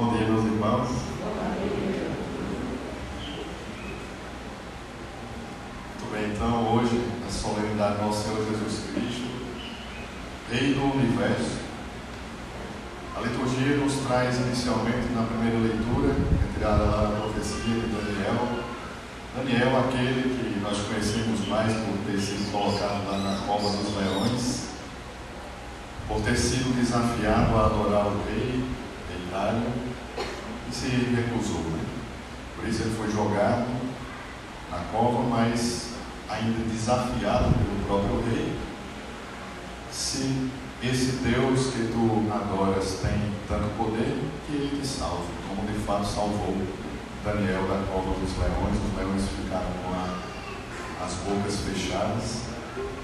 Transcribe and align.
Bom 0.00 0.14
dia, 0.14 0.28
meus 0.28 0.44
irmãos. 0.44 0.90
Muito 5.90 6.12
bem, 6.12 6.30
então 6.32 6.72
hoje 6.72 7.04
a 7.26 7.28
solenidade 7.28 7.96
do 7.96 8.04
nosso 8.04 8.22
Senhor 8.22 8.46
Jesus 8.46 8.90
Cristo, 8.94 9.28
Rei 10.52 10.74
do 10.74 10.84
Universo. 10.84 11.58
A 13.16 13.20
liturgia 13.22 13.76
nos 13.78 13.94
traz 14.06 14.38
inicialmente 14.38 15.08
na 15.16 15.24
primeira 15.24 15.58
leitura, 15.58 16.14
retirada 16.46 16.84
lá 16.84 17.02
da 17.02 17.20
profecia 17.20 17.74
de 17.74 17.88
Daniel. 17.88 18.62
Daniel, 19.34 19.80
aquele 19.80 20.54
que 20.54 20.60
nós 20.60 20.78
conhecemos 20.78 21.44
mais 21.48 21.72
por 21.72 21.98
ter 22.06 22.20
sido 22.20 22.52
colocado 22.52 23.04
lá 23.04 23.18
na 23.18 23.44
cova 23.44 23.68
dos 23.76 23.96
leões, 23.96 24.68
por 26.06 26.20
ter 26.20 26.36
sido 26.36 26.72
desafiado 26.76 27.56
a 27.56 27.66
adorar 27.66 28.06
o 28.06 28.22
rei 28.28 28.78
Itália 29.14 29.72
e 30.68 30.74
se 30.74 30.88
recusou. 30.88 31.60
Né? 31.60 31.84
Por 32.56 32.68
isso 32.68 32.82
ele 32.82 32.96
foi 32.96 33.10
jogado 33.10 33.66
na 34.70 34.78
cova, 34.92 35.22
mas 35.28 35.92
ainda 36.28 36.64
desafiado 36.70 37.54
pelo 37.54 37.86
próprio 37.86 38.30
rei. 38.30 38.56
Se 39.90 40.50
esse 40.82 41.16
Deus 41.22 41.72
que 41.72 41.90
tu 41.92 42.32
adoras 42.32 43.00
tem 43.02 43.32
tanto 43.48 43.68
poder, 43.76 44.16
que 44.46 44.52
ele 44.52 44.80
te 44.80 44.86
salve, 44.86 45.26
como 45.48 45.66
de 45.66 45.78
fato 45.80 46.06
salvou 46.06 46.56
Daniel 47.24 47.66
da 47.66 47.84
cova 47.90 48.14
dos 48.14 48.38
leões. 48.38 48.76
Os 48.78 48.96
leões 48.96 49.22
ficaram 49.28 49.72
com 49.82 49.92
a, 49.92 51.04
as 51.04 51.14
bocas 51.14 51.60
fechadas. 51.60 52.42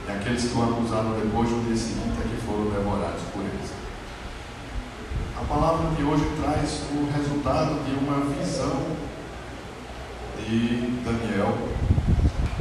E 0.06 0.12
aqueles 0.12 0.44
que 0.44 0.56
o 0.56 0.62
acusaram 0.62 1.18
depois 1.18 1.50
no 1.50 1.64
dia 1.64 1.76
seguinte 1.76 2.16
é 2.20 2.28
que 2.28 2.46
foram 2.46 2.70
devorados 2.70 3.22
por 3.32 3.42
eles. 3.42 3.72
A 5.36 5.44
palavra 5.84 5.96
de 5.96 6.02
hoje 6.02 6.24
traz 6.40 6.82
o 6.92 7.10
resultado 7.12 7.84
de 7.84 7.94
uma 8.02 8.20
visão 8.34 8.80
de 10.38 11.02
Daniel, 11.04 11.58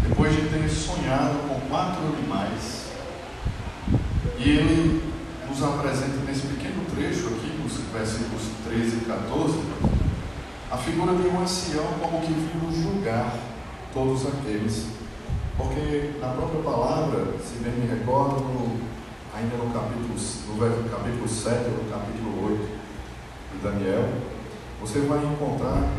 depois 0.08 0.36
de 0.36 0.42
ter 0.50 0.70
sonhado 0.70 1.36
com 1.48 1.60
quatro 1.70 2.02
animais 2.08 2.88
e 4.38 4.50
ele 4.50 5.14
nos 5.48 5.64
apresenta 5.64 6.18
nesse 6.26 6.48
pequeno 6.48 6.84
trecho 6.94 7.28
aqui, 7.28 7.58
nos 7.62 7.78
versículos 7.94 8.44
13 8.68 8.98
e 8.98 9.06
14, 9.06 9.60
a 10.72 10.78
figura 10.78 11.14
de 11.16 11.28
um 11.28 11.42
ancião 11.42 11.86
como 12.02 12.20
que 12.22 12.34
vindo 12.34 12.84
julgar 12.84 13.34
todos 13.94 14.26
aqueles. 14.28 14.88
Porque 15.56 16.14
na 16.20 16.30
própria 16.30 16.62
palavra, 16.62 17.26
se 17.40 17.64
bem 17.64 17.74
me 17.74 17.88
recordo, 17.88 18.44
ainda 19.36 19.56
no 19.56 19.72
capítulo, 19.72 20.16
no 20.16 20.90
capítulo 20.90 21.30
7 21.30 21.56
ou 21.66 21.84
no 21.84 21.92
capítulo 21.92 22.48
8 22.48 22.83
de 23.54 23.60
Daniel, 23.64 24.10
você 24.82 25.00
vai 25.02 25.24
encontrar 25.24 25.90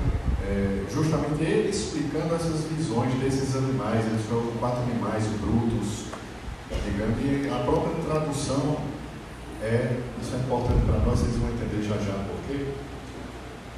é, 0.47 0.85
justamente 0.93 1.43
ele 1.43 1.71
explicando 1.71 2.35
essas 2.35 2.65
visões 2.65 3.15
desses 3.15 3.57
animais. 3.57 4.05
Eles 4.07 4.27
foram 4.27 4.47
quatro 4.59 4.83
animais 4.83 5.25
brutos, 5.41 6.07
digamos, 6.85 7.19
e 7.21 7.49
a 7.51 7.65
própria 7.65 7.95
tradução 8.05 8.79
é, 9.63 9.97
isso 10.21 10.35
é 10.35 10.39
importante 10.41 10.85
para 10.85 10.99
nós, 10.99 11.19
vocês 11.19 11.37
vão 11.37 11.49
entender 11.49 11.83
já 11.83 11.97
já 11.97 12.13
por 12.13 12.37
quê. 12.47 12.67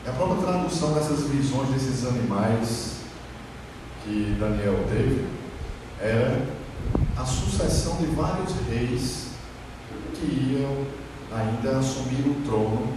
É 0.05 0.11
a 0.11 0.13
própria 0.13 0.43
tradução 0.43 0.95
dessas 0.95 1.29
visões 1.29 1.69
desses 1.71 2.05
animais 2.07 2.97
que 4.03 4.37
Daniel 4.39 4.85
teve 4.89 5.27
era 6.01 6.45
a 7.17 7.25
sucessão 7.25 7.97
de 7.97 8.07
vários 8.07 8.53
reis 8.69 9.29
que 10.15 10.59
iam 10.59 10.87
ainda 11.33 11.79
assumir 11.79 12.27
o 12.27 12.35
trono 12.45 12.93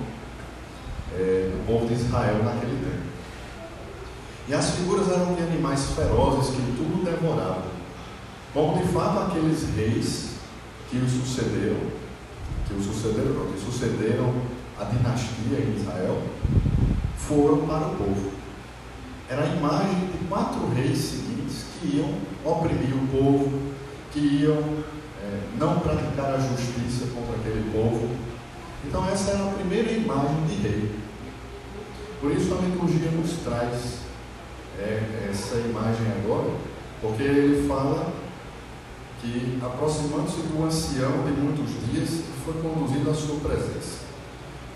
é, 1.16 1.50
do 1.52 1.66
povo 1.66 1.88
de 1.88 1.94
Israel 1.94 2.44
naquele 2.44 2.78
tempo. 2.84 3.10
E 4.48 4.54
as 4.54 4.72
figuras 4.72 5.12
eram 5.12 5.36
de 5.36 5.44
animais 5.44 5.92
ferozes 5.96 6.56
que 6.56 6.62
tudo 6.78 7.04
devoravam 7.04 7.80
como 8.54 8.82
de 8.82 8.88
fato 8.92 9.20
aqueles 9.20 9.76
reis 9.76 10.32
que 10.90 10.98
o 10.98 11.08
sucederam, 11.08 11.78
que 12.68 12.74
o 12.74 12.82
sucederam, 12.82 13.46
que 13.54 13.60
sucederam 13.60 14.34
a 14.80 14.86
dinastia 14.86 15.60
em 15.60 15.76
Israel, 15.76 16.24
foram 17.16 17.68
para 17.68 17.88
o 17.88 17.96
povo. 17.96 18.32
Era 19.30 19.44
a 19.44 19.56
imagem 19.56 20.08
de 20.08 20.28
quatro 20.28 20.68
reis 20.74 20.98
seguintes 20.98 21.66
que 21.80 21.98
iam 21.98 22.12
oprimir 22.44 22.96
o 22.96 23.08
povo, 23.08 23.52
que 24.12 24.20
iam 24.20 24.58
é, 25.22 25.42
não 25.60 25.80
praticar 25.80 26.34
a 26.34 26.40
justiça 26.40 27.06
contra 27.14 27.36
aquele 27.36 27.72
povo. 27.72 28.10
Então 28.86 29.08
essa 29.10 29.32
era 29.32 29.46
a 29.46 29.54
primeira 29.54 29.92
imagem 29.92 30.46
de 30.48 30.56
rei. 30.56 30.92
Por 32.22 32.32
isso 32.32 32.54
a 32.54 32.62
liturgia 32.62 33.12
nos 33.12 33.32
traz 33.44 34.00
é, 34.78 35.28
essa 35.30 35.56
imagem 35.56 36.08
agora, 36.24 36.52
porque 37.02 37.24
ele 37.24 37.68
fala 37.68 38.12
que, 39.22 39.60
aproximando-se 39.62 40.42
do 40.42 40.66
ancião 40.66 41.24
de 41.26 41.32
muitos 41.32 41.70
dias, 41.92 42.24
foi 42.46 42.54
conduzido 42.62 43.10
à 43.10 43.14
sua 43.14 43.36
presença. 43.38 44.10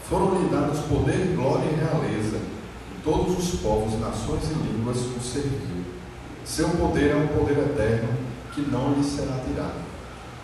Foram-lhe 0.10 0.50
dados 0.50 0.82
poder, 0.82 1.34
glória 1.36 1.70
e 1.70 1.76
realeza, 1.76 2.38
e 2.38 3.02
todos 3.04 3.38
os 3.38 3.60
povos, 3.62 4.00
nações 4.00 4.44
e 4.52 4.54
línguas 4.54 4.98
o 4.98 5.20
serviam. 5.22 5.84
Seu 6.44 6.70
poder 6.70 7.12
é 7.12 7.16
um 7.16 7.28
poder 7.28 7.58
eterno, 7.58 8.10
que 8.54 8.62
não 8.62 8.94
lhe 8.94 9.04
será 9.04 9.40
tirado. 9.48 9.82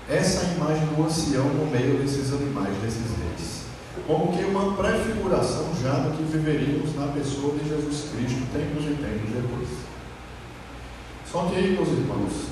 Essa 0.09 0.55
imagem 0.55 0.87
do 0.87 1.03
ancião 1.03 1.45
no 1.45 1.69
meio 1.69 1.99
desses 1.99 2.33
animais, 2.33 2.75
desses 2.81 3.05
reis. 3.19 3.61
Como 4.07 4.35
que 4.35 4.43
uma 4.43 4.75
prefiguração 4.75 5.69
já 5.79 5.93
do 5.99 6.17
que 6.17 6.23
viveríamos 6.23 6.95
na 6.95 7.07
pessoa 7.07 7.53
de 7.59 7.69
Jesus 7.69 8.09
Cristo, 8.11 8.41
tempos 8.51 8.85
e 8.85 8.95
tempos 8.95 9.29
depois. 9.31 9.69
Só 11.31 11.43
que 11.43 11.57
aí, 11.57 11.73
meus 11.73 11.89
irmãos, 11.89 12.47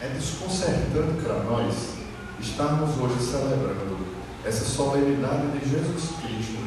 é 0.00 0.08
desconcertante 0.08 1.22
para 1.22 1.44
nós 1.44 1.94
estarmos 2.40 2.90
hoje 2.98 3.24
celebrando 3.24 3.98
essa 4.44 4.64
solenidade 4.64 5.46
de 5.58 5.70
Jesus 5.70 6.10
Cristo, 6.20 6.58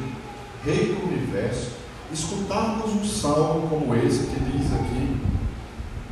Rei 0.64 0.94
do 0.94 1.06
Universo, 1.06 1.72
escutarmos 2.12 2.92
um 2.92 3.04
salmo 3.04 3.68
como 3.68 3.94
esse 3.94 4.26
que 4.26 4.40
diz 4.40 4.72
aqui: 4.72 5.16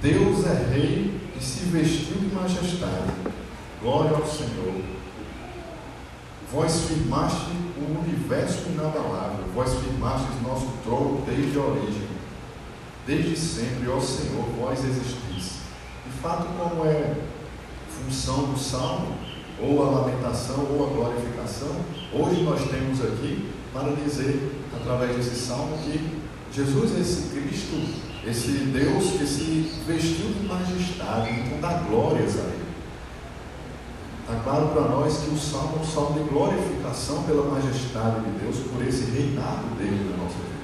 Deus 0.03 0.47
é 0.47 0.71
Rei 0.71 1.18
e 1.39 1.45
se 1.45 1.65
vestiu 1.67 2.17
de 2.17 2.35
majestade. 2.35 3.13
Glória 3.81 4.17
ao 4.17 4.27
Senhor. 4.27 4.83
Vós 6.53 6.81
firmaste 6.89 7.51
o 7.77 8.01
universo 8.01 8.69
inabalável, 8.71 9.45
vós 9.55 9.75
firmaste 9.75 10.27
nosso 10.43 10.69
trono 10.83 11.23
desde 11.27 11.59
a 11.59 11.63
origem. 11.63 12.09
Desde 13.07 13.37
sempre, 13.37 13.89
ó 13.89 14.01
Senhor, 14.01 14.45
vós 14.59 14.85
existis 14.85 15.29
de 16.09 16.23
fato, 16.23 16.49
como 16.59 16.85
é 16.85 17.15
função 17.89 18.47
do 18.47 18.59
salmo, 18.59 19.15
ou 19.61 19.87
a 19.87 19.91
lamentação, 19.91 20.67
ou 20.71 20.87
a 20.87 20.91
glorificação, 20.91 21.77
hoje 22.13 22.43
nós 22.43 22.61
temos 22.69 23.01
aqui 23.05 23.51
para 23.73 23.93
dizer, 23.93 24.53
através 24.75 25.17
desse 25.17 25.37
salmo, 25.37 25.79
que 25.79 26.19
Jesus 26.53 26.99
esse 26.99 27.29
Cristo, 27.29 27.77
esse 28.31 28.51
Deus 28.51 29.13
que 29.13 29.27
se 29.27 29.73
vestiu 29.87 30.33
de 30.33 30.47
majestade, 30.47 31.31
então 31.31 31.61
dá 31.61 31.79
glórias 31.89 32.37
a 32.39 32.43
Ele. 32.43 32.69
Está 34.21 34.41
claro 34.45 34.69
para 34.69 34.83
nós 34.83 35.19
que 35.19 35.31
o 35.31 35.39
salmo 35.39 35.79
é 35.79 35.81
um 35.81 35.85
salmo 35.85 36.23
de 36.23 36.29
glorificação 36.29 37.23
pela 37.23 37.51
majestade 37.51 38.21
de 38.21 38.31
Deus, 38.39 38.57
por 38.71 38.87
esse 38.87 39.11
reinado 39.11 39.67
dele 39.79 40.11
na 40.11 40.23
nossa 40.23 40.37
vida. 40.37 40.59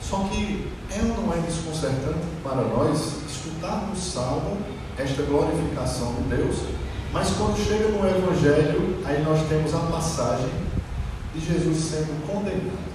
Só 0.00 0.18
que 0.28 0.68
é 0.90 1.02
ou 1.02 1.24
não 1.24 1.32
é 1.34 1.38
desconcertante 1.38 2.26
para 2.42 2.62
nós 2.62 3.16
escutar 3.28 3.88
no 3.88 3.96
Salmo 3.96 4.58
esta 4.96 5.22
glorificação 5.22 6.14
de 6.14 6.36
Deus, 6.36 6.58
mas 7.12 7.30
quando 7.30 7.58
chega 7.58 7.88
no 7.88 8.06
Evangelho, 8.06 9.02
aí 9.04 9.22
nós 9.22 9.46
temos 9.48 9.74
a 9.74 9.78
passagem 9.78 10.50
de 11.34 11.44
Jesus 11.44 11.76
sendo 11.76 12.26
condenado. 12.26 12.87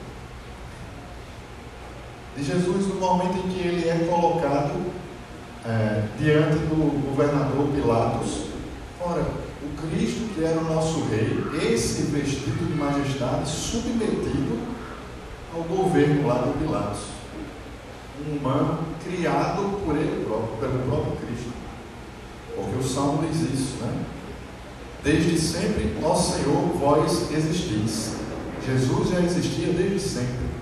De 2.35 2.43
Jesus 2.43 2.87
no 2.87 2.95
momento 2.95 3.37
em 3.37 3.49
que 3.49 3.59
ele 3.59 3.87
é 3.87 4.07
colocado 4.09 4.91
é, 5.65 6.03
diante 6.19 6.55
do 6.65 7.09
governador 7.09 7.67
Pilatos. 7.73 8.45
Ora, 8.99 9.21
o 9.21 9.87
Cristo 9.87 10.33
que 10.33 10.43
era 10.43 10.59
o 10.59 10.63
nosso 10.63 11.05
rei, 11.05 11.43
esse 11.71 12.03
vestido 12.03 12.65
de 12.65 12.75
majestade, 12.75 13.49
submetido 13.49 14.59
ao 15.53 15.63
governo 15.63 16.27
lá 16.27 16.35
do 16.35 16.59
Pilatos. 16.59 17.01
Um 18.25 18.37
humano 18.37 18.79
criado 19.03 19.81
por 19.85 19.95
ele 19.95 20.25
próprio, 20.25 20.57
pelo 20.57 20.83
próprio 20.83 21.17
Cristo. 21.17 21.51
Porque 22.55 22.77
o 22.77 22.83
Salmo 22.83 23.27
diz 23.27 23.41
isso, 23.41 23.77
né? 23.81 24.05
Desde 25.03 25.37
sempre, 25.37 25.97
ó 26.01 26.15
Senhor, 26.15 26.61
vós 26.79 27.31
existis. 27.31 28.15
Jesus 28.65 29.09
já 29.09 29.19
existia 29.19 29.73
desde 29.73 29.99
sempre. 29.99 30.52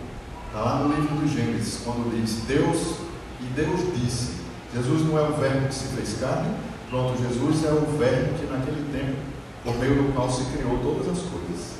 Está 0.51 0.63
lá 0.63 0.79
no 0.79 0.93
livro 0.93 1.15
do 1.15 1.25
Gênesis, 1.29 1.79
quando 1.85 2.11
diz 2.13 2.43
Deus 2.45 2.97
e 3.39 3.45
Deus 3.55 3.79
disse. 3.95 4.41
Jesus 4.73 5.03
não 5.07 5.17
é 5.17 5.21
o 5.21 5.31
verbo 5.31 5.69
que 5.69 5.73
se 5.73 5.95
fez 5.95 6.19
carne, 6.19 6.53
pronto, 6.89 7.17
Jesus 7.23 7.63
é 7.63 7.71
o 7.71 7.85
verbo 7.97 8.37
que 8.37 8.51
naquele 8.51 8.83
tempo, 8.91 9.17
por 9.63 9.77
meio 9.77 9.95
do 9.95 10.13
qual 10.13 10.29
se 10.29 10.43
criou 10.51 10.77
todas 10.79 11.07
as 11.07 11.23
coisas. 11.23 11.79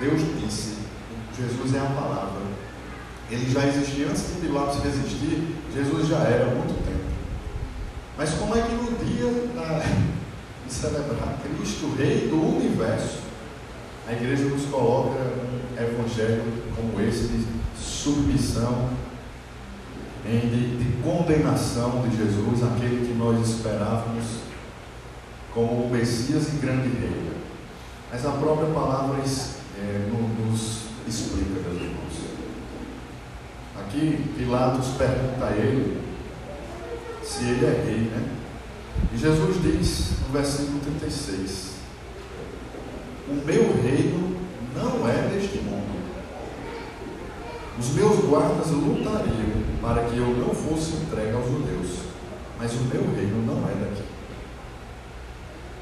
Deus 0.00 0.20
disse, 0.42 0.78
Jesus 1.38 1.74
é 1.76 1.78
a 1.78 1.84
palavra. 1.84 2.42
Ele 3.30 3.48
já 3.48 3.64
existia 3.64 4.08
antes 4.08 4.26
de 4.26 4.40
Pilatos 4.40 4.84
existir, 4.84 5.56
Jesus 5.72 6.08
já 6.08 6.18
era 6.24 6.50
há 6.50 6.54
muito 6.56 6.74
tempo. 6.84 7.04
Mas 8.18 8.30
como 8.30 8.58
é 8.58 8.62
que 8.62 8.74
no 8.74 8.98
dia 8.98 9.48
da, 9.54 9.78
de 10.66 10.72
celebrar 10.72 11.38
Cristo, 11.44 11.94
Rei 11.96 12.26
do 12.26 12.56
Universo, 12.56 13.20
a 14.08 14.12
igreja 14.12 14.46
nos 14.46 14.64
coloca 14.64 15.20
evangelho 15.82 16.44
como 16.76 17.00
esse 17.00 17.28
de 17.28 17.46
submissão, 17.78 18.90
de, 20.24 20.76
de 20.76 21.02
condenação 21.02 22.06
de 22.08 22.16
Jesus, 22.16 22.62
aquele 22.62 23.06
que 23.06 23.14
nós 23.14 23.48
esperávamos 23.48 24.24
como 25.52 25.84
o 25.84 25.90
Messias 25.90 26.48
e 26.54 26.56
grande 26.58 26.88
rei. 26.88 27.30
Mas 28.12 28.26
a 28.26 28.32
própria 28.32 28.68
palavra 28.68 29.18
é, 29.18 30.08
nos 30.10 30.82
explica, 31.06 31.60
meus 31.60 31.82
irmãos. 31.82 32.00
Aqui 33.78 34.24
Pilatos 34.36 34.88
pergunta 34.98 35.46
a 35.46 35.52
ele 35.52 36.00
se 37.22 37.44
ele 37.44 37.64
é 37.64 37.84
rei, 37.86 38.00
né? 38.10 38.28
E 39.12 39.16
Jesus 39.16 39.62
diz 39.62 40.12
no 40.26 40.32
versículo 40.32 40.80
36: 40.80 41.70
O 43.28 43.34
meu 43.46 43.82
reino 43.82 44.36
não 44.74 45.08
é 45.08 45.28
deste 45.28 45.58
mundo. 45.58 46.00
Os 47.80 47.94
meus 47.94 48.20
guardas 48.26 48.68
lutariam 48.72 49.64
para 49.80 50.02
que 50.02 50.18
eu 50.18 50.26
não 50.36 50.54
fosse 50.54 50.96
entregue 50.96 51.32
aos 51.32 51.46
judeus, 51.46 52.00
mas 52.58 52.72
o 52.74 52.82
meu 52.92 53.02
reino 53.16 53.46
não 53.46 53.66
é 53.66 53.72
daqui. 53.72 54.02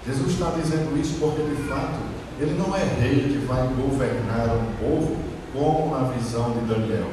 Jesus 0.07 0.35
está 0.35 0.51
dizendo 0.51 0.97
isso 0.97 1.17
porque, 1.19 1.43
de 1.43 1.57
fato, 1.69 1.99
ele 2.39 2.57
não 2.57 2.75
é 2.77 2.85
rei 2.85 3.31
que 3.33 3.45
vai 3.45 3.67
governar 3.67 4.47
um 4.57 4.73
povo 4.79 5.17
como 5.53 5.93
na 5.93 6.05
visão 6.13 6.53
de 6.53 6.73
Daniel. 6.73 7.09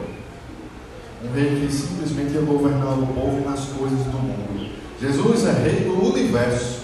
Um 1.24 1.34
rei 1.34 1.66
que 1.66 1.74
simplesmente 1.74 2.36
ia 2.36 2.42
governar 2.42 2.94
o 2.94 3.08
povo 3.08 3.44
nas 3.44 3.66
coisas 3.66 4.06
do 4.06 4.20
mundo. 4.20 4.70
Jesus 5.02 5.48
é 5.48 5.64
rei 5.64 5.86
do 5.86 6.14
universo. 6.14 6.82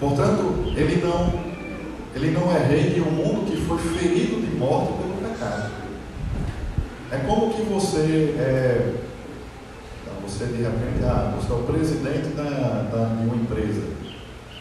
Portanto, 0.00 0.72
ele 0.74 1.04
não, 1.04 1.34
ele 2.14 2.30
não 2.30 2.50
é 2.50 2.66
rei 2.66 2.94
de 2.94 3.02
um 3.02 3.10
mundo 3.10 3.44
que 3.44 3.60
foi 3.60 3.76
ferido 3.76 4.40
de 4.40 4.56
morte. 4.56 5.01
É 7.12 7.18
como 7.18 7.52
que 7.52 7.62
você 7.62 8.34
é, 8.38 8.94
você 10.22 10.46
de 10.46 10.62
repente, 10.62 11.04
ah, 11.04 11.34
você 11.36 11.52
é 11.52 11.56
o 11.56 11.62
presidente 11.64 12.28
da, 12.28 12.88
da, 12.90 13.14
de 13.16 13.26
uma 13.26 13.36
empresa. 13.36 13.82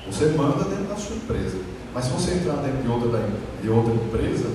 Você 0.05 0.25
manda 0.37 0.65
dentro 0.65 0.85
da 0.85 0.97
sua 0.97 1.15
empresa. 1.15 1.57
Mas 1.93 2.05
se 2.05 2.11
você 2.11 2.33
entrar 2.33 2.57
dentro 2.57 2.81
de 2.81 2.87
outra, 2.89 3.29
de 3.61 3.69
outra 3.69 3.93
empresa, 3.93 4.49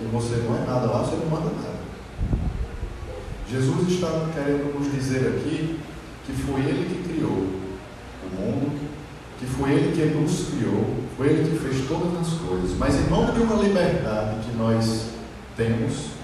e 0.00 0.04
você 0.12 0.36
não 0.46 0.56
é 0.56 0.60
nada 0.60 0.86
lá, 0.86 1.02
você 1.02 1.16
não 1.16 1.26
manda 1.26 1.50
nada. 1.50 1.74
Jesus 3.50 3.88
está 3.88 4.08
querendo 4.32 4.78
nos 4.78 4.92
dizer 4.92 5.26
aqui 5.28 5.80
que 6.26 6.32
foi 6.32 6.60
Ele 6.60 6.88
que 6.88 7.14
criou 7.14 7.30
o 7.30 8.40
mundo, 8.40 8.78
que 9.38 9.46
foi 9.46 9.72
Ele 9.72 9.92
que 9.92 10.18
nos 10.18 10.50
criou, 10.50 10.84
foi 11.16 11.28
Ele 11.28 11.50
que 11.50 11.58
fez 11.58 11.88
todas 11.88 12.16
as 12.20 12.38
coisas. 12.40 12.76
Mas 12.78 12.94
em 12.94 13.10
nome 13.10 13.32
de 13.32 13.40
uma 13.40 13.62
liberdade 13.62 14.40
que 14.46 14.56
nós 14.56 15.10
temos, 15.56 16.14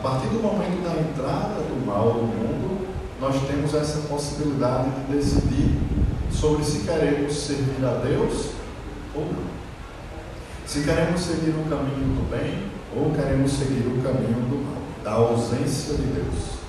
a 0.00 0.02
partir 0.02 0.28
do 0.28 0.42
momento 0.42 0.82
da 0.82 0.98
entrada 0.98 1.60
do 1.60 1.86
mal 1.86 2.14
no 2.14 2.22
mundo, 2.22 2.88
nós 3.20 3.36
temos 3.46 3.74
essa 3.74 3.98
possibilidade 4.08 4.88
de 4.88 5.14
decidir 5.14 5.78
sobre 6.32 6.64
se 6.64 6.86
queremos 6.86 7.34
servir 7.34 7.84
a 7.84 8.00
Deus 8.02 8.52
ou 9.14 9.26
não. 9.26 9.50
Se 10.66 10.84
queremos 10.84 11.20
seguir 11.20 11.50
o 11.50 11.68
caminho 11.68 12.16
do 12.16 12.30
bem 12.30 12.62
ou 12.96 13.12
queremos 13.12 13.52
seguir 13.52 13.86
o 13.88 14.02
caminho 14.02 14.40
do 14.48 14.64
mal, 14.64 14.82
da 15.04 15.12
ausência 15.12 15.92
de 15.92 16.02
Deus. 16.02 16.60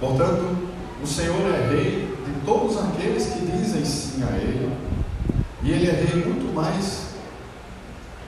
Portanto, 0.00 0.56
o 1.02 1.06
Senhor 1.06 1.42
é 1.54 1.74
rei 1.74 2.16
de 2.24 2.46
todos 2.46 2.78
aqueles 2.78 3.26
que 3.26 3.40
dizem 3.40 3.84
sim 3.84 4.22
a 4.24 4.34
Ele, 4.38 4.72
e 5.62 5.70
Ele 5.70 5.90
é 5.90 5.92
rei 5.92 6.24
muito 6.24 6.54
mais 6.54 7.11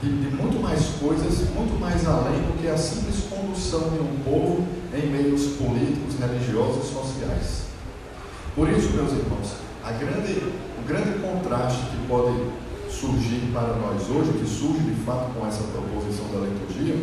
de, 0.05 0.29
de 0.29 0.37
muito 0.37 0.61
mais 0.61 0.85
coisas, 1.01 1.49
muito 1.55 1.81
mais 1.81 2.07
além 2.07 2.43
do 2.43 2.61
que 2.61 2.69
a 2.69 2.77
simples 2.77 3.25
condução 3.31 3.89
de 3.91 3.99
um 3.99 4.21
povo 4.23 4.67
em 4.93 5.07
meios 5.09 5.57
políticos, 5.57 6.17
religiosos 6.21 6.85
e 6.85 6.93
sociais. 6.93 7.65
Por 8.55 8.69
isso, 8.69 8.91
meus 8.93 9.13
irmãos, 9.13 9.55
grande, 9.99 10.43
o 10.79 10.87
grande 10.87 11.19
contraste 11.21 11.87
que 11.87 12.07
pode 12.07 12.37
surgir 12.91 13.51
para 13.53 13.75
nós 13.77 14.09
hoje, 14.11 14.39
que 14.39 14.47
surge 14.47 14.81
de 14.81 14.95
fato 15.05 15.33
com 15.33 15.47
essa 15.47 15.65
proposição 15.65 16.27
da 16.33 16.47
liturgia, 16.47 16.97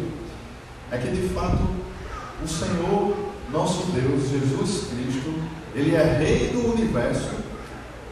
é 0.91 0.97
que 0.97 1.09
de 1.09 1.27
fato 1.29 1.63
o 2.43 2.47
Senhor, 2.47 3.15
nosso 3.51 3.91
Deus, 3.91 4.29
Jesus 4.29 4.87
Cristo, 4.89 5.33
Ele 5.75 5.95
é 5.95 6.17
Rei 6.17 6.49
do 6.49 6.73
universo, 6.73 7.31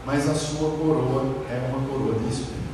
mas 0.06 0.28
a 0.28 0.34
sua 0.34 0.72
coroa 0.72 1.46
é 1.50 1.70
uma 1.70 1.88
coroa 1.88 2.16
de 2.20 2.30
espinhos. 2.30 2.69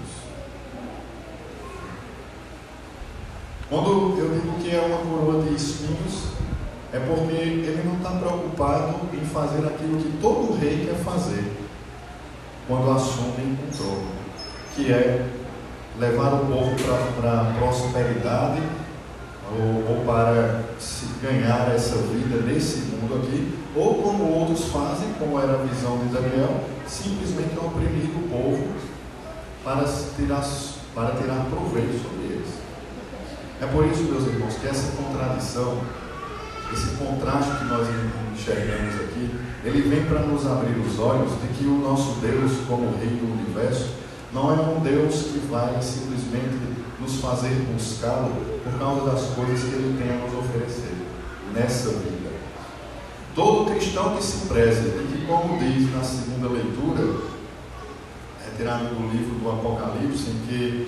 Quando 3.70 4.16
eu 4.20 4.32
digo 4.32 4.60
que 4.62 4.76
é 4.76 4.80
uma 4.80 4.98
coroa 4.98 5.44
de 5.44 5.56
espinhos, 5.56 6.26
é 6.94 7.00
porque 7.00 7.34
ele 7.34 7.84
não 7.84 7.96
está 7.98 8.12
preocupado 8.12 8.96
em 9.14 9.26
fazer 9.26 9.66
aquilo 9.66 9.98
que 9.98 10.18
todo 10.22 10.58
rei 10.60 10.86
quer 10.86 10.96
fazer 11.04 11.52
quando 12.68 12.92
assumem 12.92 13.58
o 13.68 13.76
trono, 13.76 14.08
que 14.76 14.92
é 14.92 15.28
levar 16.00 16.34
o 16.34 16.46
povo 16.46 16.76
para 17.20 17.42
a 17.42 17.54
prosperidade 17.58 18.62
ou, 19.52 19.98
ou, 19.98 20.06
para 20.06 20.64
se 20.80 21.06
ganhar 21.22 21.72
essa 21.74 21.98
vida 21.98 22.42
nesse 22.46 22.80
mundo 22.80 23.16
aqui, 23.16 23.58
ou 23.76 23.96
como 23.96 24.32
outros 24.32 24.66
fazem, 24.66 25.14
como 25.20 25.40
era 25.40 25.54
a 25.54 25.64
visão 25.64 25.98
de 26.00 26.06
Daniel, 26.06 26.62
simplesmente 26.88 27.58
oprimir 27.58 28.10
o 28.16 28.30
povo 28.30 28.68
para 29.64 29.84
tirar, 30.16 30.44
para 30.94 31.16
tirar 31.16 31.46
proveito. 31.50 32.15
É 33.66 33.68
por 33.72 33.84
isso, 33.88 34.04
meus 34.04 34.28
irmãos, 34.28 34.54
que 34.62 34.68
essa 34.68 34.92
contradição, 34.96 35.82
esse 36.72 36.98
contraste 36.98 37.58
que 37.58 37.66
nós 37.66 37.88
enxergamos 38.32 38.94
aqui, 39.02 39.32
ele 39.64 39.90
vem 39.90 40.06
para 40.06 40.20
nos 40.20 40.46
abrir 40.46 40.78
os 40.78 41.00
olhos 41.00 41.32
de 41.42 41.48
que 41.48 41.66
o 41.66 41.80
nosso 41.80 42.20
Deus, 42.20 42.52
como 42.68 42.96
Rei 43.00 43.10
do 43.10 43.26
Universo, 43.26 43.96
não 44.32 44.52
é 44.52 44.62
um 44.62 44.82
Deus 44.82 45.16
que 45.16 45.48
vai 45.50 45.82
simplesmente 45.82 46.60
nos 47.02 47.20
fazer 47.20 47.66
buscá-lo 47.74 48.36
por 48.64 48.78
causa 48.78 49.10
das 49.10 49.34
coisas 49.34 49.60
que 49.62 49.74
ele 49.74 49.98
tem 49.98 50.12
a 50.12 50.28
nos 50.28 50.46
oferecer 50.46 50.94
nessa 51.52 51.90
vida. 51.90 52.30
Todo 53.34 53.72
cristão 53.72 54.16
que 54.16 54.24
se 54.24 54.46
preze, 54.46 54.90
e 54.90 55.08
que, 55.12 55.26
como 55.26 55.58
diz 55.58 55.92
na 55.92 56.04
segunda 56.04 56.50
leitura, 56.50 57.20
é 58.46 58.56
tirado 58.56 58.94
do 58.94 59.12
livro 59.12 59.40
do 59.40 59.50
Apocalipse, 59.50 60.30
em 60.30 60.48
que, 60.48 60.88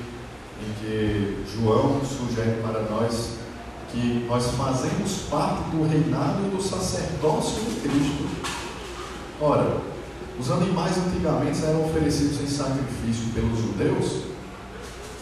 em 0.61 0.73
que 0.79 1.43
João 1.53 2.01
sugere 2.03 2.61
para 2.61 2.81
nós 2.83 3.37
que 3.91 4.25
nós 4.27 4.45
fazemos 4.51 5.23
parte 5.29 5.69
do 5.71 5.87
reinado 5.87 6.45
e 6.45 6.55
do 6.55 6.61
sacerdócio 6.61 7.63
de 7.63 7.79
Cristo. 7.81 8.27
Ora, 9.39 9.77
os 10.39 10.51
animais 10.51 10.97
antigamente 10.97 11.63
eram 11.63 11.85
oferecidos 11.85 12.41
em 12.41 12.47
sacrifício 12.47 13.33
pelos 13.33 13.59
judeus 13.59 14.23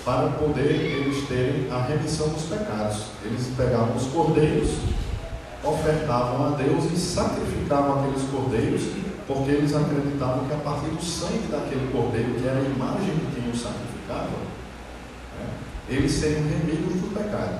para 0.04 0.30
poder 0.30 0.72
eles 0.72 1.28
terem 1.28 1.72
a 1.72 1.82
remissão 1.82 2.30
dos 2.30 2.44
pecados. 2.44 3.06
Eles 3.24 3.48
pegavam 3.58 3.96
os 3.96 4.08
cordeiros, 4.08 4.70
ofertavam 5.64 6.48
a 6.48 6.50
Deus 6.58 6.86
e 6.92 6.98
sacrificavam 6.98 8.04
aqueles 8.04 8.30
cordeiros, 8.30 8.84
porque 9.28 9.52
eles 9.52 9.76
acreditavam 9.76 10.46
que 10.46 10.54
a 10.54 10.58
partir 10.58 10.90
do 10.90 11.04
sangue 11.04 11.48
daquele 11.50 11.92
cordeiro, 11.92 12.36
que 12.36 12.48
era 12.48 12.60
a 12.60 12.64
imagem 12.64 13.16
de 13.16 13.36
quem 13.36 13.50
o 13.50 13.56
sacrificava, 13.56 14.30
eles 15.90 16.12
seriam 16.12 16.44
remidos 16.44 17.02
do 17.02 17.14
pecado. 17.14 17.60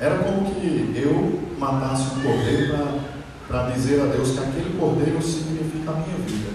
Era 0.00 0.18
como 0.18 0.54
que 0.54 0.92
eu 0.96 1.40
matasse 1.58 2.14
um 2.16 2.22
cordeiro 2.22 3.00
para 3.48 3.70
dizer 3.70 4.00
a 4.00 4.06
Deus 4.06 4.30
que 4.32 4.38
aquele 4.38 4.78
cordeiro 4.78 5.22
significa 5.22 5.90
a 5.90 5.94
minha 5.94 6.16
vida. 6.26 6.50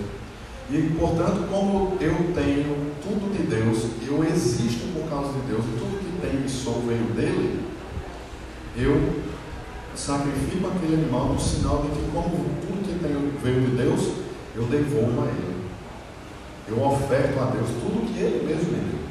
E, 0.69 0.81
portanto, 0.99 1.47
como 1.49 1.97
eu 2.01 2.13
tenho 2.35 2.91
tudo 3.01 3.31
de 3.31 3.43
Deus, 3.43 3.85
eu 4.05 4.23
existo 4.23 4.87
por 4.93 5.09
causa 5.09 5.31
de 5.31 5.47
Deus, 5.47 5.63
tudo 5.63 5.99
que 5.99 6.27
tenho 6.27 6.45
e 6.45 6.49
sou 6.49 6.81
veio 6.81 7.05
dele, 7.15 7.61
eu 8.75 9.21
sacrifico 9.95 10.67
aquele 10.67 10.95
animal 10.95 11.29
no 11.29 11.39
sinal 11.39 11.83
de 11.83 11.89
que, 11.89 12.11
como 12.11 12.29
tudo 12.61 12.83
que 12.83 12.99
tenho 12.99 13.31
veio 13.41 13.61
de 13.61 13.77
Deus, 13.77 14.11
eu 14.55 14.63
devolvo 14.63 15.21
a 15.21 15.25
ele. 15.27 15.57
Eu 16.67 16.83
oferto 16.83 17.39
a 17.39 17.45
Deus 17.45 17.69
tudo 17.69 18.13
que 18.13 18.19
ele 18.19 18.45
mesmo 18.45 18.71
me 18.71 18.77
deu. 18.77 19.06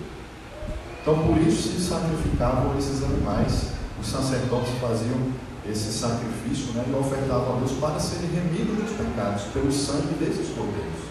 Então, 1.06 1.24
por 1.24 1.38
isso 1.38 1.68
se 1.68 1.88
sacrificavam 1.88 2.76
esses 2.76 3.04
animais. 3.04 3.68
Os 4.00 4.08
sacerdotes 4.08 4.72
faziam 4.80 5.16
esse 5.64 5.92
sacrifício 5.92 6.72
né, 6.72 6.84
e 6.88 6.92
ofertavam 6.98 7.54
a 7.54 7.58
Deus 7.60 7.70
para 7.78 8.00
serem 8.00 8.28
remidos 8.28 8.76
dos 8.76 8.90
pecados 8.90 9.44
pelo 9.52 9.70
sangue 9.70 10.14
desses 10.18 10.48
cordeiros. 10.48 11.06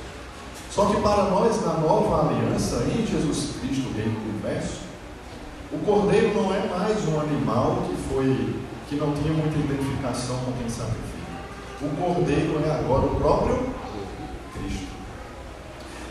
Só 0.69 0.87
que 0.87 0.99
para 0.99 1.29
nós, 1.29 1.65
na 1.65 1.75
nova 1.75 2.27
aliança, 2.27 2.83
em 2.91 3.07
Jesus 3.07 3.53
Cristo, 3.61 3.93
Rei 3.95 4.09
do 4.09 4.31
Universo, 4.31 4.79
O 5.71 5.77
cordeiro 5.79 6.33
não 6.33 6.53
é 6.53 6.67
mais 6.67 7.07
um 7.07 7.17
animal 7.21 7.87
que 7.87 7.95
foi 8.09 8.55
que 8.89 8.95
não 8.95 9.13
tinha 9.13 9.31
muita 9.31 9.57
identificação 9.57 10.37
com 10.39 10.51
quem 10.59 10.69
sacrifica. 10.69 11.15
O 11.81 11.89
cordeiro 11.95 12.61
é 12.65 12.69
agora 12.69 13.05
o 13.05 13.15
próprio 13.15 13.69
Cristo. 14.53 14.87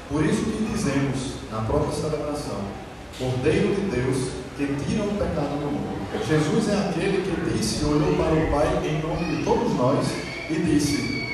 Por 0.09 0.25
isso 0.25 0.43
que 0.43 0.71
dizemos 0.73 1.35
na 1.53 1.61
própria 1.61 1.93
celebração, 1.93 2.84
Cordeiro 3.17 3.77
de 3.77 3.83
Deus 3.91 4.31
que 4.57 4.67
tira 4.85 5.05
o 5.05 5.15
pecado 5.15 5.59
do 5.61 5.71
mundo. 5.71 5.95
Jesus 6.27 6.69
é 6.69 6.89
aquele 6.89 7.23
que 7.23 7.57
disse, 7.57 7.85
olhou 7.85 8.15
para 8.17 8.35
o 8.35 8.51
Pai 8.51 8.67
em 8.89 9.01
nome 9.01 9.37
de 9.37 9.45
todos 9.45 9.73
nós 9.75 10.07
e 10.51 10.55
disse: 10.55 11.29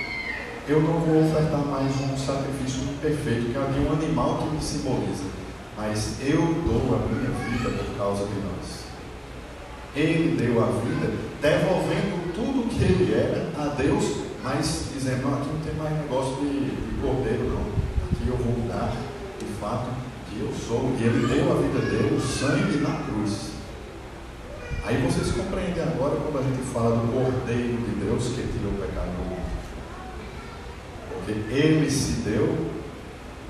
Eu 0.68 0.82
não 0.82 1.00
vou 1.00 1.24
ofertar 1.24 1.60
mais 1.60 1.90
um 2.02 2.18
sacrifício 2.18 2.82
perfeito, 3.00 3.52
que 3.52 3.56
é 3.56 3.60
um 3.60 3.92
animal 3.92 4.38
que 4.38 4.54
me 4.56 4.62
simboliza, 4.62 5.24
mas 5.74 6.16
eu 6.20 6.36
dou 6.36 6.96
a 6.96 7.06
minha 7.08 7.30
vida 7.48 7.70
por 7.70 7.96
causa 7.96 8.26
de 8.26 8.40
nós. 8.40 8.84
Ele 9.96 10.36
deu 10.36 10.62
a 10.62 10.66
vida, 10.66 11.12
devolvendo 11.40 12.34
tudo 12.34 12.68
que 12.68 12.84
ele 12.84 13.14
era 13.14 13.50
a 13.58 13.74
Deus, 13.74 14.16
mas 14.42 14.90
dizendo: 14.92 15.22
Não, 15.22 15.34
aqui 15.34 15.48
não 15.48 15.60
tem 15.60 15.74
mais 15.74 15.96
negócio 15.96 16.36
de, 16.36 16.60
de 16.60 17.00
cordeiro, 17.00 17.50
não. 17.50 17.62
Aqui 18.12 18.28
eu 18.28 18.36
vou 18.36 18.68
dar, 18.68 18.94
de 19.38 19.46
fato, 19.58 20.09
que 20.30 20.40
eu 20.40 20.52
sou. 20.52 20.92
E 20.98 21.02
ele 21.02 21.26
deu 21.26 21.52
a 21.52 21.56
vida 21.56 21.78
dele, 21.80 22.16
o 22.16 22.20
sangue 22.20 22.78
na 22.78 23.02
cruz. 23.04 23.50
Aí 24.84 24.96
vocês 25.02 25.32
compreendem 25.32 25.82
agora 25.82 26.16
quando 26.16 26.38
a 26.38 26.42
gente 26.42 26.62
fala 26.72 26.96
do 26.96 27.12
Cordeiro 27.12 27.76
de 27.76 28.04
Deus 28.04 28.28
que 28.28 28.46
tirou 28.52 28.72
o 28.72 28.80
pecado 28.80 29.10
do 29.16 29.28
mundo. 29.28 29.50
Porque 31.12 31.32
ele 31.54 31.90
se 31.90 32.22
deu 32.22 32.70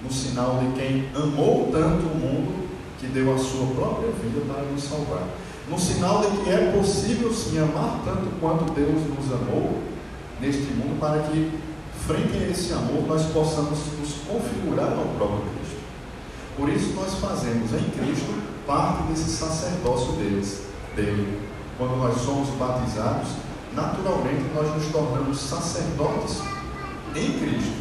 no 0.03 0.11
sinal 0.11 0.59
de 0.59 0.81
quem 0.81 1.09
amou 1.15 1.71
tanto 1.71 2.07
o 2.07 2.17
mundo 2.17 2.69
que 2.99 3.07
deu 3.07 3.35
a 3.35 3.39
sua 3.39 3.67
própria 3.75 4.11
vida 4.11 4.43
para 4.53 4.63
nos 4.65 4.83
salvar. 4.83 5.29
No 5.69 5.79
sinal 5.79 6.21
de 6.21 6.39
que 6.43 6.51
é 6.51 6.73
possível 6.77 7.33
sim 7.33 7.59
amar 7.59 8.03
tanto 8.05 8.29
quanto 8.41 8.73
Deus 8.73 9.01
nos 9.09 9.33
amou 9.33 9.79
neste 10.41 10.73
mundo, 10.73 10.99
para 10.99 11.23
que, 11.23 11.51
frente 12.07 12.37
a 12.37 12.49
esse 12.51 12.73
amor, 12.73 13.07
nós 13.07 13.27
possamos 13.27 13.79
nos 13.99 14.15
configurar 14.27 14.93
ao 14.93 15.05
próprio 15.17 15.43
Cristo. 15.55 15.60
Por 16.61 16.69
isso 16.69 16.93
nós 16.93 17.15
fazemos 17.15 17.73
em 17.73 17.89
Cristo 17.89 18.35
parte 18.67 19.05
desse 19.05 19.31
sacerdócio 19.31 20.13
deles 20.13 20.61
dele. 20.95 21.41
Quando 21.79 21.97
nós 21.97 22.21
somos 22.21 22.51
batizados, 22.51 23.29
naturalmente 23.73 24.45
nós 24.55 24.69
nos 24.75 24.93
tornamos 24.93 25.41
sacerdotes 25.41 26.43
em 27.17 27.33
Cristo. 27.39 27.81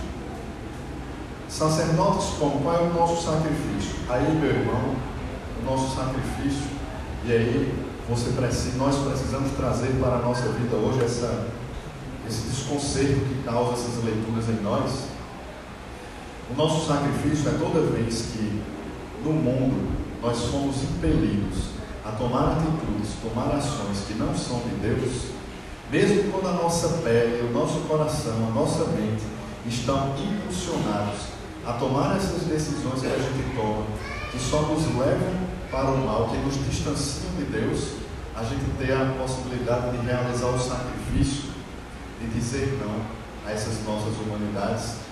Sacerdotes 1.49 2.29
como? 2.39 2.61
Qual 2.61 2.73
é 2.73 2.79
o 2.79 2.93
nosso 2.93 3.25
sacrifício? 3.25 3.95
Aí, 4.07 4.33
meu 4.39 4.49
irmão, 4.49 4.95
o 5.61 5.65
nosso 5.69 5.93
sacrifício, 5.97 6.69
e 7.25 7.33
aí 7.33 7.85
você 8.07 8.29
precisa, 8.29 8.77
nós 8.77 8.95
precisamos 8.95 9.51
trazer 9.57 9.99
para 9.99 10.15
a 10.15 10.19
nossa 10.19 10.47
vida 10.53 10.77
hoje 10.77 11.03
essa, 11.03 11.47
esse 12.25 12.43
desconcerto 12.43 13.19
que 13.25 13.43
causa 13.43 13.73
essas 13.73 14.01
leituras 14.05 14.47
em 14.47 14.63
nós. 14.63 15.18
O 16.49 16.55
nosso 16.55 16.87
sacrifício 16.87 17.49
é 17.49 17.57
toda 17.59 17.91
vez 17.91 18.33
que 18.33 18.61
no 19.23 19.33
mundo 19.33 19.87
nós 20.21 20.35
somos 20.35 20.81
impelidos 20.83 21.69
a 22.03 22.11
tomar 22.11 22.53
atitudes, 22.53 23.13
tomar 23.21 23.55
ações 23.55 24.05
que 24.07 24.15
não 24.15 24.35
são 24.35 24.59
de 24.61 24.75
Deus, 24.81 25.25
mesmo 25.91 26.31
quando 26.31 26.47
a 26.47 26.63
nossa 26.63 26.87
pele, 27.03 27.47
o 27.47 27.53
nosso 27.53 27.81
coração, 27.81 28.47
a 28.47 28.51
nossa 28.51 28.85
mente 28.85 29.23
estão 29.67 30.15
impulsionados 30.17 31.21
a 31.65 31.73
tomar 31.73 32.17
essas 32.17 32.43
decisões 32.43 33.01
que 33.01 33.07
a 33.07 33.17
gente 33.17 33.55
toma, 33.55 33.83
que 34.31 34.39
só 34.39 34.61
nos 34.63 34.85
levam 34.97 35.49
para 35.69 35.91
o 35.91 35.97
mal, 36.03 36.29
que 36.29 36.37
nos 36.37 36.55
distanciam 36.65 37.31
de 37.37 37.43
Deus, 37.45 37.93
a 38.35 38.43
gente 38.43 38.65
ter 38.79 38.93
a 38.93 39.13
possibilidade 39.19 39.97
de 39.97 40.05
realizar 40.05 40.47
o 40.47 40.59
sacrifício, 40.59 41.49
de 42.19 42.27
dizer 42.27 42.79
não 42.81 43.01
a 43.45 43.51
essas 43.51 43.83
nossas 43.85 44.15
humanidades. 44.17 45.08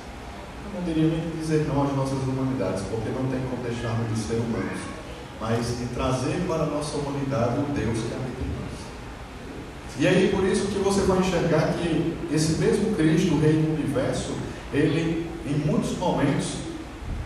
Não 0.74 0.84
diria 0.84 1.08
nem 1.08 1.30
dizer 1.40 1.66
não 1.68 1.84
às 1.84 1.96
nossas 1.96 2.20
humanidades, 2.24 2.84
porque 2.90 3.10
não 3.10 3.30
tem 3.30 3.42
como 3.50 3.64
deixarmos 3.64 4.08
de 4.14 4.20
ser 4.20 4.36
humanos 4.36 4.98
mas 5.40 5.78
de 5.78 5.86
trazer 5.94 6.44
para 6.48 6.64
a 6.64 6.66
nossa 6.66 6.98
humanidade 6.98 7.60
o 7.60 7.74
Deus 7.74 8.00
que 8.00 8.14
habita 8.14 8.42
em 8.42 8.52
nós. 8.60 10.00
E 10.00 10.08
aí 10.08 10.30
por 10.30 10.44
isso 10.44 10.68
que 10.68 10.80
você 10.80 11.02
vai 11.02 11.20
enxergar 11.20 11.74
que 11.74 12.16
esse 12.32 12.54
mesmo 12.60 12.96
Cristo, 12.96 13.36
o 13.36 13.40
Rei 13.40 13.54
do 13.54 13.74
Universo, 13.74 14.34
ele 14.74 15.28
em 15.46 15.54
muitos 15.66 15.98
momentos, 15.98 16.68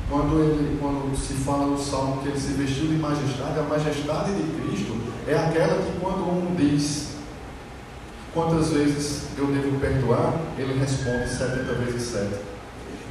quando, 0.09 0.39
ele, 0.41 0.77
quando 0.79 1.15
se 1.17 1.33
fala 1.35 1.67
no 1.67 1.77
Salmo 1.77 2.21
que 2.21 2.27
ele 2.27 2.39
se 2.39 2.53
vestiu 2.53 2.87
de 2.87 2.95
majestade, 2.95 3.59
a 3.59 3.63
majestade 3.63 4.33
de 4.33 4.61
Cristo 4.61 4.97
é 5.25 5.37
aquela 5.37 5.81
que 5.81 5.99
quando 5.99 6.29
um 6.29 6.53
diz 6.55 7.11
quantas 8.33 8.71
vezes 8.71 9.23
eu 9.37 9.47
devo 9.47 9.79
perdoar, 9.79 10.37
ele 10.57 10.77
responde 10.77 11.29
70 11.29 11.73
vezes 11.75 12.01
7. 12.03 12.50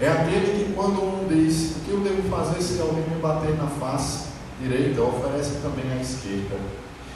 É 0.01 0.09
aquele 0.09 0.65
que 0.65 0.73
quando 0.73 1.03
um 1.03 1.29
diz 1.29 1.77
o 1.77 1.81
que 1.81 1.91
eu 1.91 2.01
devo 2.01 2.23
fazer 2.31 2.63
se 2.63 2.81
alguém 2.81 3.05
me 3.07 3.21
bater 3.21 3.55
na 3.59 3.67
face, 3.67 4.29
direita 4.59 5.03
oferece 5.03 5.59
também 5.61 5.93
à 5.93 6.01
esquerda. 6.01 6.57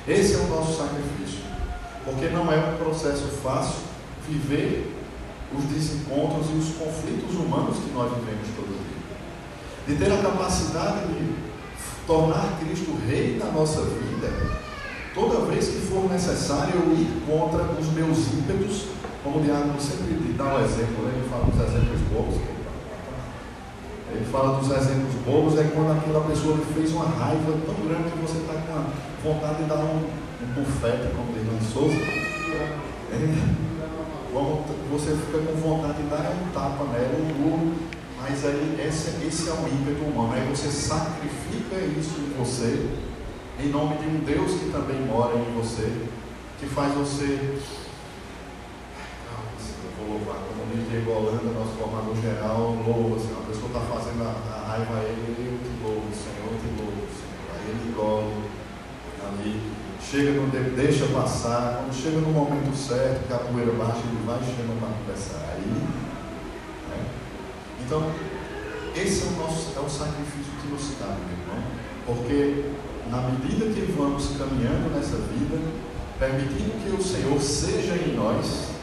Esse 0.07 0.35
é 0.35 0.39
o 0.39 0.49
nosso 0.49 0.77
sacrifício. 0.77 1.41
Porque 2.05 2.27
não 2.27 2.53
é 2.53 2.59
um 2.59 2.77
processo 2.77 3.27
fácil 3.43 3.77
viver 4.29 4.95
os 5.57 5.65
desencontros 5.65 6.51
e 6.51 6.59
os 6.59 6.75
conflitos 6.77 7.35
humanos 7.37 7.79
que 7.79 7.91
nós 7.95 8.13
vivemos 8.13 8.49
todo 8.55 8.69
dia. 8.69 8.95
De 9.87 9.97
ter 9.97 10.13
a 10.13 10.23
capacidade 10.23 11.07
de 11.09 11.35
tornar 12.07 12.59
Cristo 12.61 12.99
rei 13.07 13.39
da 13.39 13.47
nossa 13.47 13.81
vida, 13.81 14.31
toda 15.15 15.47
vez 15.47 15.69
que 15.69 15.87
for 15.87 16.11
necessário 16.11 16.75
eu 16.75 16.93
ir 16.93 17.23
contra 17.27 17.63
os 17.81 17.87
meus 17.95 18.19
ímpetos, 18.35 18.89
como 19.23 19.39
o 19.39 19.43
Diácono 19.43 19.81
sempre 19.81 20.35
dá 20.37 20.57
um 20.57 20.65
exemplo, 20.65 21.05
né? 21.05 21.15
ele 21.17 21.29
fala 21.31 21.45
dos 21.45 21.61
exemplos 21.61 22.01
bons, 22.13 22.54
ele 24.15 24.25
fala 24.31 24.59
dos 24.59 24.71
exemplos 24.71 25.15
bobos, 25.27 25.59
é 25.59 25.65
quando 25.75 25.91
aquela 25.91 26.21
pessoa 26.25 26.57
fez 26.75 26.93
uma 26.93 27.07
raiva 27.07 27.53
tão 27.67 27.75
grande 27.87 28.11
que 28.13 28.19
você 28.19 28.39
está 28.39 28.55
com 28.55 29.29
vontade 29.29 29.63
de 29.63 29.69
dar 29.69 29.77
um, 29.77 30.07
um 30.07 30.47
bufete, 30.55 31.11
como 31.17 31.35
Lando 31.35 31.65
Souza. 31.65 31.97
É, 33.13 33.65
você 34.91 35.17
fica 35.17 35.39
com 35.39 35.57
vontade 35.59 36.03
de 36.03 36.09
dar 36.09 36.31
um 36.31 36.53
tapa 36.53 36.85
nela, 36.85 37.19
um 37.19 37.43
burro, 37.43 37.73
mas 38.23 38.45
aí 38.45 38.81
esse, 38.87 39.27
esse 39.27 39.49
é 39.49 39.53
o 39.53 39.67
ímpeto 39.67 40.05
humano. 40.05 40.33
Aí 40.35 40.49
você 40.49 40.69
sacrifica 40.69 41.77
isso 41.99 42.21
em 42.21 42.39
você, 42.39 42.87
em 43.61 43.69
nome 43.71 43.97
de 43.99 44.07
um 44.07 44.21
Deus 44.21 44.53
que 44.53 44.71
também 44.71 45.01
mora 45.01 45.35
em 45.35 45.61
você, 45.61 45.91
que 46.61 46.67
faz 46.67 46.95
você 46.95 47.59
louvar. 50.09 50.39
Como 50.49 50.69
diz 50.73 50.89
Diego 50.89 51.11
Holanda, 51.11 51.51
nosso 51.53 51.75
formador 51.79 52.17
geral, 52.17 52.77
louva, 52.87 53.19
Senhor. 53.19 53.43
A 53.43 53.49
pessoa 53.49 53.69
está 53.69 53.81
fazendo 53.81 54.23
a, 54.23 54.33
a, 54.33 54.69
raiva 54.69 54.95
a 54.95 55.03
ele, 55.05 55.35
eu 55.41 55.59
te 55.61 55.73
louvo, 55.83 56.09
Senhor, 56.13 56.49
eu 56.53 56.59
te 56.61 56.71
louvo, 56.77 57.03
Senhor. 57.11 57.45
Aí 57.53 57.65
ele 57.69 57.89
engole 57.89 58.35
ali, 59.25 59.61
chega 60.01 60.31
no 60.41 60.51
tempo, 60.51 60.71
deixa 60.77 61.07
passar. 61.07 61.81
Quando 61.81 61.95
chega 61.95 62.19
no 62.21 62.31
momento 62.31 62.77
certo, 62.77 63.27
que 63.27 63.33
a 63.33 63.39
poeira 63.39 63.73
baixa, 63.73 64.05
ele 64.05 64.23
vai 64.27 64.39
chamando 64.39 64.81
para 64.81 64.97
conversar. 65.01 65.57
Aí, 65.57 65.67
né? 66.91 67.07
Então, 67.81 68.13
esse 68.95 69.25
é 69.25 69.27
o 69.27 69.33
nosso 69.41 69.73
é 69.77 69.81
o 69.81 69.89
sacrifício 69.89 70.53
que 70.63 70.69
nos 70.69 70.95
cabe, 70.99 71.21
meu 71.27 71.39
irmão. 71.41 71.63
Porque 72.07 72.73
na 73.11 73.21
medida 73.29 73.67
que 73.67 73.93
vamos 73.93 74.37
caminhando 74.39 74.95
nessa 74.95 75.17
vida, 75.17 75.59
permitindo 76.19 76.73
que 76.83 76.95
o 76.95 77.03
Senhor 77.03 77.41
seja 77.41 77.95
em 77.97 78.15
nós, 78.15 78.74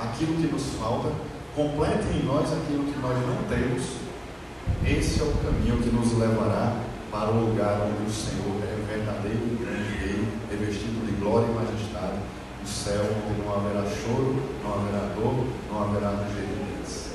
aquilo 0.00 0.34
que 0.36 0.52
nos 0.52 0.74
falta, 0.80 1.10
complete 1.54 2.06
em 2.14 2.26
nós 2.26 2.52
aquilo 2.52 2.84
que 2.84 2.98
nós 3.00 3.16
não 3.26 3.42
temos. 3.48 4.04
Esse 4.84 5.20
é 5.20 5.24
o 5.24 5.32
caminho 5.44 5.82
que 5.82 5.90
nos 5.90 6.18
levará 6.18 6.76
para 7.10 7.30
o 7.30 7.46
lugar 7.46 7.86
onde 7.86 8.10
o 8.10 8.12
Senhor 8.12 8.56
é 8.62 8.74
verdadeiro 8.88 9.38
e 9.38 9.64
grande 9.64 9.98
rei, 9.98 10.28
revestido 10.50 11.06
de 11.06 11.12
glória 11.20 11.46
e 11.46 11.54
majestade, 11.54 12.18
o 12.62 12.66
céu 12.66 13.04
onde 13.04 13.42
não 13.42 13.54
haverá 13.54 13.84
choro, 13.84 14.42
não 14.64 14.74
haverá 14.74 15.14
dor, 15.14 15.46
não 15.70 15.82
haverá 15.82 16.10
gemidos. 16.34 17.14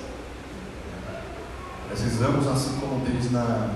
Precisamos, 1.89 2.48
assim 2.48 2.79
como 2.79 3.03
diz 3.05 3.31
na 3.31 3.75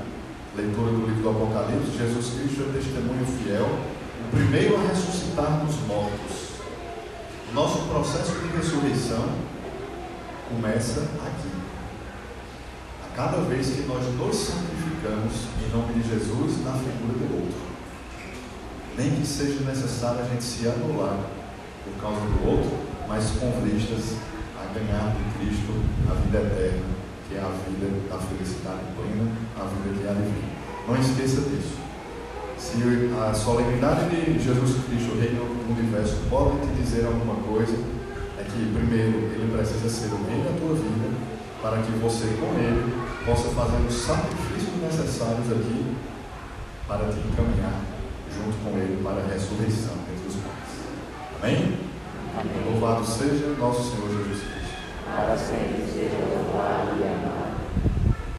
leitura 0.55 0.91
do 0.91 1.07
livro 1.07 1.24
do 1.24 1.29
Apocalipse, 1.29 1.98
Jesus 1.98 2.39
Cristo 2.39 2.69
é 2.69 2.77
testemunho 2.77 3.25
fiel, 3.25 3.65
o 3.65 4.36
primeiro 4.36 4.77
a 4.77 4.88
ressuscitar 4.88 5.65
dos 5.65 5.75
mortos 5.88 6.42
nosso 7.53 7.83
processo 7.88 8.31
de 8.39 8.57
ressurreição 8.57 9.29
começa 10.50 11.01
aqui. 11.01 11.51
A 13.05 13.15
cada 13.15 13.38
vez 13.41 13.67
que 13.67 13.81
nós 13.83 14.03
nos 14.15 14.36
sacrificamos 14.36 15.33
em 15.62 15.69
nome 15.72 15.93
de 15.93 16.10
Jesus 16.10 16.65
na 16.65 16.74
figura 16.74 17.13
do 17.13 17.36
outro. 17.36 17.62
Nem 18.98 19.12
que 19.12 19.25
seja 19.25 19.60
necessário 19.62 20.22
a 20.22 20.25
gente 20.29 20.43
se 20.43 20.67
anular 20.67 21.19
por 21.83 22.01
causa 22.01 22.22
do 22.22 22.50
outro, 22.50 22.72
mas 23.07 23.29
com 23.31 23.51
vistas 23.62 24.17
a 24.60 24.74
ganhar 24.74 25.15
de 25.15 25.38
Cristo 25.38 25.74
a 26.10 26.13
vida 26.15 26.39
eterna, 26.39 26.86
que 27.29 27.36
é 27.36 27.39
a 27.39 27.50
vida 27.50 28.10
da 28.10 28.17
felicidade 28.17 28.81
plena, 28.95 29.31
a 29.60 29.63
vida 29.65 29.89
que 30.00 30.13
de 30.13 30.24
vir. 30.24 30.53
Não 30.88 31.00
esqueça 31.00 31.41
disso. 31.50 31.82
Se 32.63 32.79
a 33.20 33.34
solenidade 33.34 34.10
de 34.10 34.39
Jesus 34.39 34.86
Cristo, 34.86 35.12
o 35.13 35.20
reino 35.20 35.43
do 35.43 35.77
universo, 35.77 36.15
pode 36.29 36.62
te 36.62 36.82
dizer 36.82 37.05
alguma 37.05 37.36
coisa, 37.43 37.75
é 38.39 38.43
que 38.43 38.74
primeiro 38.74 39.17
ele 39.36 39.51
precisa 39.53 39.89
ser 39.89 40.13
o 40.13 40.24
rei 40.24 40.41
da 40.41 40.58
tua 40.58 40.74
vida, 40.74 41.12
para 41.62 41.82
que 41.84 41.91
você 42.00 42.25
com 42.39 42.58
ele 42.58 43.03
possa 43.25 43.50
fazer 43.50 43.86
os 43.86 43.93
sacrifícios 43.93 44.82
necessários 44.82 45.51
aqui 45.51 45.93
para 46.88 47.05
te 47.12 47.20
encaminhar 47.20 47.82
junto 48.32 48.58
com 48.63 48.77
ele 48.79 49.03
para 49.03 49.20
a 49.20 49.27
ressurreição 49.27 49.96
entre 50.10 50.27
os 50.29 50.36
mortos. 50.36 50.74
Amém? 51.43 51.77
Amém? 52.39 52.72
Louvado 52.72 53.05
seja 53.05 53.55
nosso 53.60 53.91
Senhor 53.91 54.08
Jesus 54.08 54.39
Cristo. 54.39 54.74
Para 55.05 55.38
sempre 55.38 55.84
seja 55.91 56.17
louvado 56.17 56.98
e 56.98 57.03
amado. 57.03 57.32